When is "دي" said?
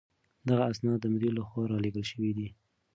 2.37-2.47